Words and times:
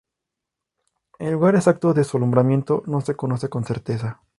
El 1.19 1.33
lugar 1.33 1.53
exacto 1.53 1.93
de 1.93 2.03
su 2.03 2.17
alumbramiento 2.17 2.81
no 2.87 3.01
se 3.01 3.15
conoce 3.15 3.49
con 3.49 3.65
certeza. 3.65 4.23